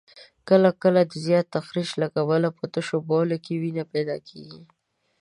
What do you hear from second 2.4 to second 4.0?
په تشو بولو کې وینه